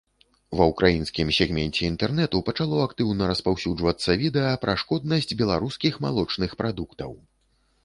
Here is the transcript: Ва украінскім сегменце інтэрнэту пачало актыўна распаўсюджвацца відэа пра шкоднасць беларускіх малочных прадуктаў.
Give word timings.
Ва 0.59 0.65
украінскім 0.71 1.27
сегменце 1.39 1.83
інтэрнэту 1.89 2.41
пачало 2.47 2.79
актыўна 2.87 3.29
распаўсюджвацца 3.33 4.17
відэа 4.23 4.57
пра 4.65 4.77
шкоднасць 4.85 5.31
беларускіх 5.45 5.93
малочных 6.09 6.61
прадуктаў. 6.65 7.11